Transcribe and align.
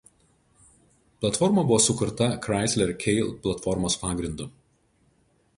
Platforma 1.25 1.65
buvo 1.71 1.77
sukurta 1.87 2.31
Chrysler 2.47 2.97
K 3.05 3.15
platformos 3.45 4.01
pagrindu. 4.07 4.53